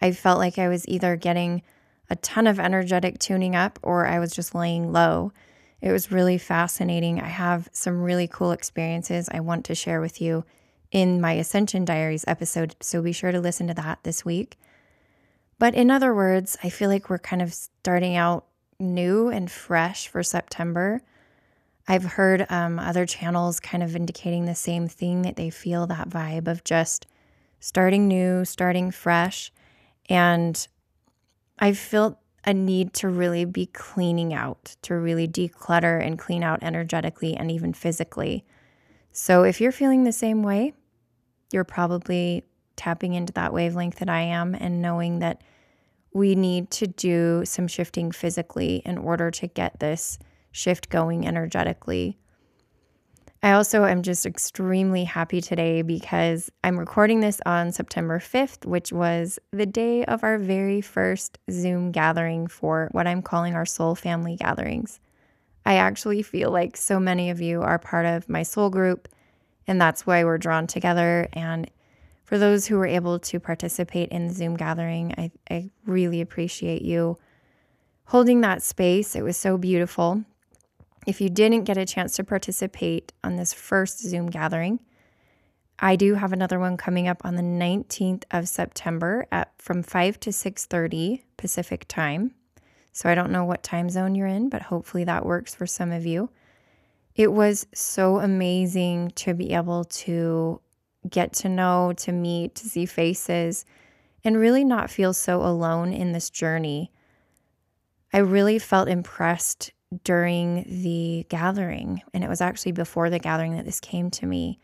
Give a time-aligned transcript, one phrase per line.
[0.00, 1.62] I felt like I was either getting
[2.10, 5.32] a ton of energetic tuning up or I was just laying low.
[5.80, 7.20] It was really fascinating.
[7.20, 10.44] I have some really cool experiences I want to share with you
[10.90, 14.58] in my Ascension Diaries episode, so be sure to listen to that this week.
[15.58, 18.46] But in other words, I feel like we're kind of starting out
[18.78, 21.02] new and fresh for September.
[21.86, 26.08] I've heard um, other channels kind of indicating the same thing that they feel that
[26.08, 27.06] vibe of just
[27.58, 29.52] starting new, starting fresh.
[30.08, 30.66] And
[31.58, 36.62] I felt a need to really be cleaning out, to really declutter and clean out
[36.62, 38.44] energetically and even physically.
[39.12, 40.72] So if you're feeling the same way,
[41.52, 42.44] you're probably
[42.76, 45.42] tapping into that wavelength that I am and knowing that
[46.12, 50.18] we need to do some shifting physically in order to get this
[50.50, 52.18] shift going energetically.
[53.42, 58.92] I also am just extremely happy today because I'm recording this on September 5th, which
[58.92, 63.94] was the day of our very first Zoom gathering for what I'm calling our soul
[63.94, 65.00] family gatherings.
[65.64, 69.08] I actually feel like so many of you are part of my soul group,
[69.66, 71.26] and that's why we're drawn together.
[71.32, 71.70] And
[72.24, 76.82] for those who were able to participate in the Zoom gathering, I, I really appreciate
[76.82, 77.16] you
[78.04, 79.16] holding that space.
[79.16, 80.24] It was so beautiful.
[81.06, 84.80] If you didn't get a chance to participate on this first Zoom gathering,
[85.78, 90.20] I do have another one coming up on the 19th of September at from 5
[90.20, 92.34] to 6:30 Pacific time.
[92.92, 95.90] So I don't know what time zone you're in, but hopefully that works for some
[95.90, 96.28] of you.
[97.14, 100.60] It was so amazing to be able to
[101.08, 103.64] get to know, to meet, to see faces,
[104.22, 106.92] and really not feel so alone in this journey.
[108.12, 109.72] I really felt impressed
[110.04, 114.58] during the gathering, and it was actually before the gathering that this came to me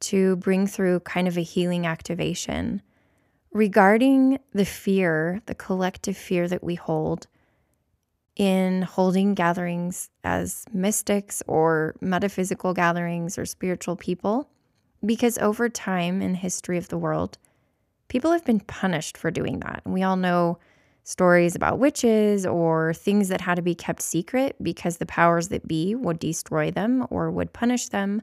[0.00, 2.82] to bring through kind of a healing activation
[3.52, 7.26] regarding the fear, the collective fear that we hold
[8.36, 14.48] in holding gatherings as mystics or metaphysical gatherings or spiritual people.
[15.04, 17.38] Because over time in history of the world,
[18.08, 19.82] people have been punished for doing that.
[19.84, 20.58] And we all know
[21.04, 25.66] stories about witches or things that had to be kept secret because the powers that
[25.66, 28.22] be would destroy them or would punish them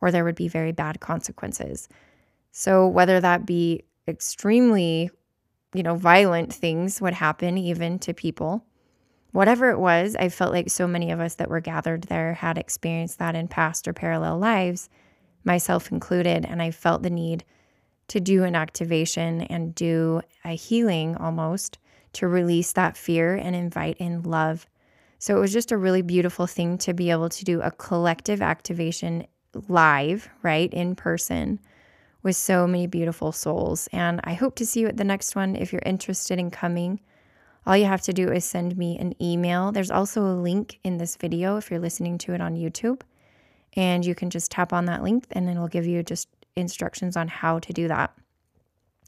[0.00, 1.88] or there would be very bad consequences.
[2.52, 5.10] So whether that be extremely,
[5.74, 8.64] you know, violent things would happen even to people.
[9.32, 12.56] Whatever it was, I felt like so many of us that were gathered there had
[12.56, 14.88] experienced that in past or parallel lives,
[15.44, 17.44] myself included, and I felt the need
[18.08, 21.78] to do an activation and do a healing almost
[22.16, 24.66] to release that fear and invite in love.
[25.18, 28.42] So it was just a really beautiful thing to be able to do a collective
[28.42, 29.26] activation
[29.68, 31.58] live, right, in person
[32.22, 33.88] with so many beautiful souls.
[33.92, 37.00] And I hope to see you at the next one if you're interested in coming.
[37.66, 39.72] All you have to do is send me an email.
[39.72, 43.02] There's also a link in this video if you're listening to it on YouTube.
[43.74, 47.28] And you can just tap on that link and it'll give you just instructions on
[47.28, 48.12] how to do that.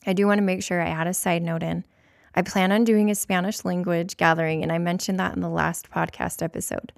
[0.07, 1.85] I do want to make sure I add a side note in.
[2.35, 5.91] I plan on doing a Spanish language gathering, and I mentioned that in the last
[5.91, 6.93] podcast episode.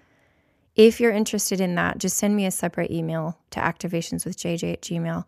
[0.76, 5.24] If you're interested in that, just send me a separate email to activationswithjj at gmail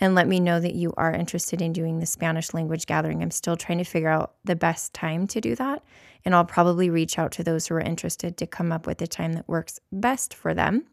[0.00, 3.22] and let me know that you are interested in doing the Spanish language gathering.
[3.22, 5.82] I'm still trying to figure out the best time to do that,
[6.24, 9.06] and I'll probably reach out to those who are interested to come up with a
[9.06, 10.86] time that works best for them.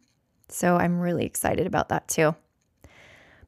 [0.47, 2.35] So I'm really excited about that too.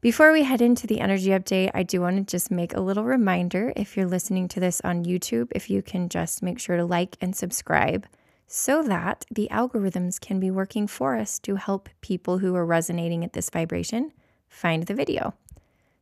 [0.02, 3.04] Before we head into the energy update, I do want to just make a little
[3.04, 6.84] reminder if you're listening to this on YouTube, if you can just make sure to
[6.84, 8.08] like and subscribe
[8.48, 13.24] so that the algorithms can be working for us to help people who are resonating
[13.24, 14.12] at this vibration
[14.50, 15.36] find the video.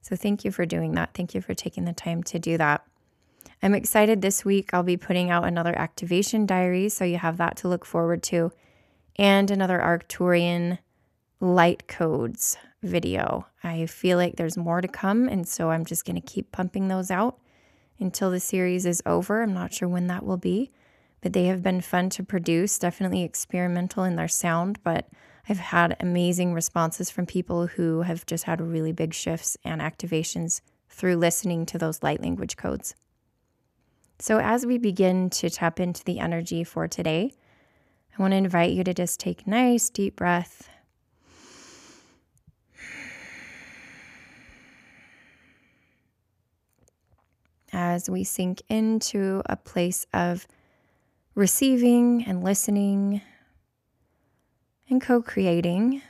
[0.02, 1.14] So, thank you for doing that.
[1.14, 2.86] Thank you for taking the time to do that.
[3.62, 4.74] I'm excited this week.
[4.74, 8.54] I'll be putting out another activation diary, so you have that to look forward to,
[9.18, 10.78] and another Arcturian
[11.40, 13.48] light codes video.
[13.64, 16.88] I feel like there's more to come, and so I'm just going to keep pumping
[16.88, 17.40] those out
[18.00, 19.42] until the series is over.
[19.42, 20.72] I'm not sure when that will be,
[21.22, 25.10] but they have been fun to produce, definitely experimental in their sound, but
[25.48, 30.62] I've had amazing responses from people who have just had really big shifts and activations
[30.90, 32.96] through listening to those light language codes.
[34.20, 37.34] So, as we begin to tap into the energy for today,
[38.18, 40.70] I want to invite you to just take a nice deep breath
[47.74, 50.48] as we sink into a place of
[51.36, 53.22] receiving and listening
[54.90, 56.02] and co creating.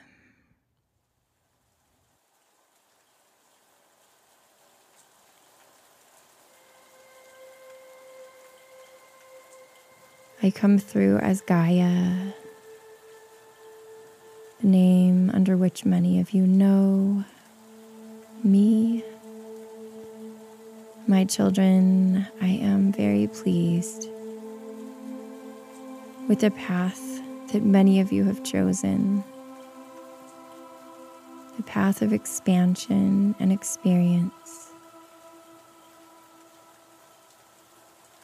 [10.41, 12.31] I come through as Gaia,
[14.61, 17.25] the name under which many of you know
[18.41, 18.78] me.
[21.09, 24.07] My children, I am very pleased
[26.27, 27.01] with the path
[27.51, 29.23] that many of you have chosen
[31.57, 34.69] the path of expansion and experience.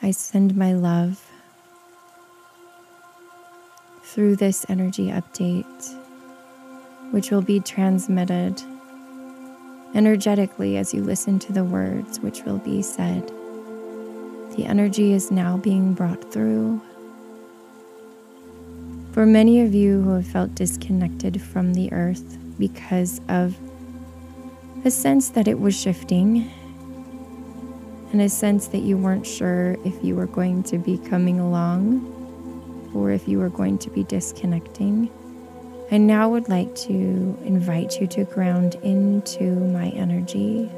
[0.04, 1.28] I send my love
[4.04, 6.00] through this energy update,
[7.10, 8.62] which will be transmitted
[9.96, 13.26] energetically as you listen to the words which will be said.
[14.56, 16.82] The energy is now being brought through.
[19.14, 23.58] For many of you who have felt disconnected from the earth because of
[24.84, 26.52] a sense that it was shifting
[28.12, 32.12] and a sense that you weren't sure if you were going to be coming along
[32.94, 35.10] or if you were going to be disconnecting.
[35.92, 40.72] I now would like to invite you to ground into my energy,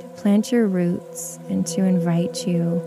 [0.00, 2.80] to plant your roots, and to invite you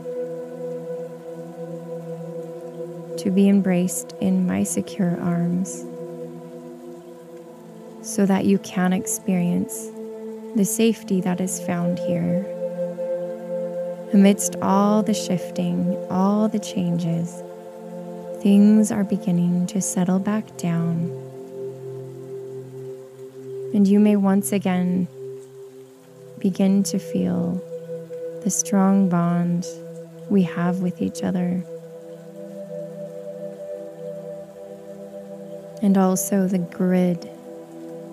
[3.18, 5.86] to be embraced in my secure arms
[8.02, 9.90] so that you can experience
[10.56, 12.46] the safety that is found here.
[14.14, 17.44] Amidst all the shifting, all the changes,
[18.42, 21.12] things are beginning to settle back down.
[23.76, 25.08] And you may once again
[26.40, 27.62] begin to feel
[28.44, 29.68] the strong bond
[30.32, 31.64] we have with each other.
[35.84, 37.30] And also the grid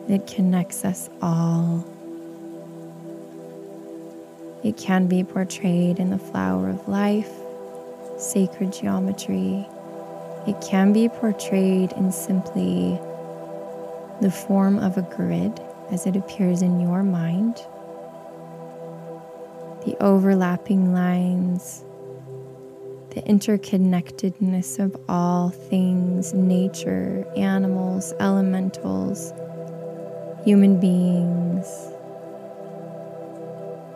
[0.08, 1.86] that connects us all.
[4.62, 7.30] It can be portrayed in the flower of life,
[8.18, 9.66] sacred geometry,
[10.48, 12.98] it can be portrayed in simply
[14.22, 15.60] the form of a grid
[15.90, 17.56] as it appears in your mind.
[19.84, 21.84] The overlapping lines,
[23.10, 29.34] the interconnectedness of all things nature, animals, elementals,
[30.46, 31.66] human beings,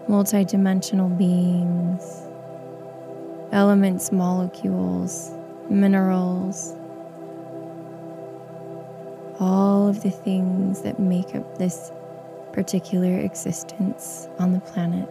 [0.07, 2.03] multidimensional beings,
[3.53, 5.33] elements, molecules
[5.73, 6.77] minerals,
[9.41, 11.91] all of the things that make up this
[12.53, 15.09] particular existence on the planet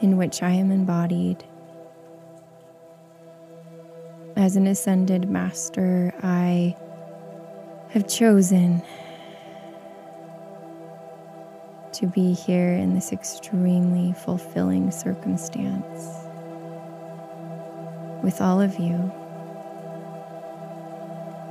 [0.00, 1.44] in which I am embodied.
[4.36, 6.76] As an ascended master, I
[7.90, 8.82] have chosen
[11.92, 16.23] to be here in this extremely fulfilling circumstance
[18.24, 19.12] with all of you.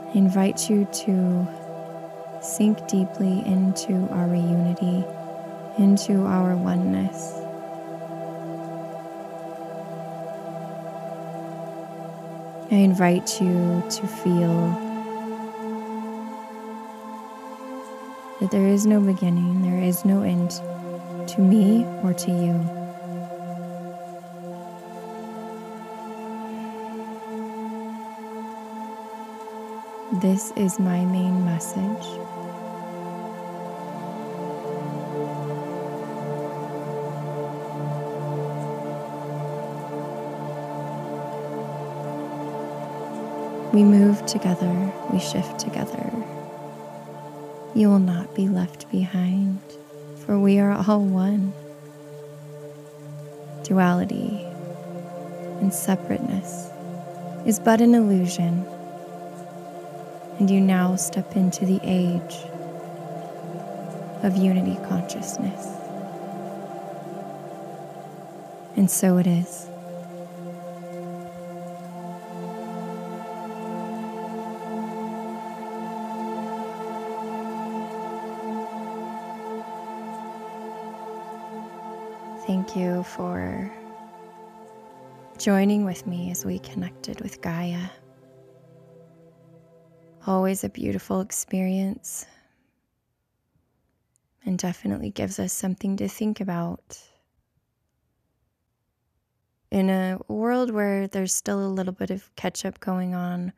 [0.10, 1.48] I invite you to
[2.42, 5.06] sink deeply into our reunity,
[5.78, 7.40] into our oneness.
[12.72, 14.72] I invite you to feel
[18.42, 20.50] that there is no beginning, there is no end
[21.30, 22.83] to me or to you.
[30.24, 32.08] This is my main message.
[43.74, 46.10] We move together, we shift together.
[47.76, 49.60] You will not be left behind,
[50.26, 51.52] for we are all one.
[53.64, 54.42] Duality
[55.60, 56.70] and separateness
[57.46, 58.66] is but an illusion
[60.40, 62.38] and you now step into the age
[64.24, 65.68] of unity consciousness.
[68.76, 69.68] And so it is.
[82.48, 83.72] Thank you for
[85.38, 87.90] joining with me as we connected with Gaia.
[90.26, 92.26] Always a beautiful experience.
[94.46, 97.02] and definitely gives us something to think about.
[99.72, 103.54] In a world where there's still a little bit of catch up going on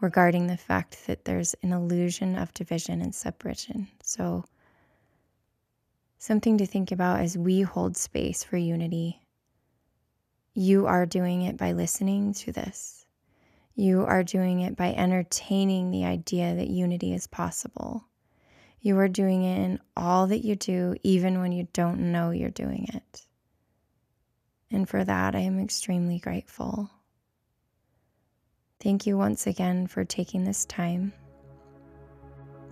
[0.00, 3.88] regarding the fact that there's an illusion of division and separation.
[4.02, 4.44] So,
[6.18, 9.20] something to think about as we hold space for unity.
[10.54, 12.99] You are doing it by listening to this.
[13.74, 18.04] You are doing it by entertaining the idea that unity is possible.
[18.80, 22.50] You are doing it in all that you do, even when you don't know you're
[22.50, 23.26] doing it.
[24.70, 26.90] And for that, I am extremely grateful.
[28.80, 31.12] Thank you once again for taking this time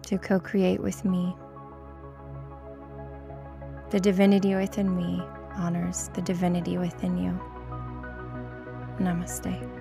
[0.02, 1.37] to co create with me.
[3.90, 5.23] The divinity within me
[5.55, 7.38] honors the divinity within you.
[8.99, 9.77] Namaste.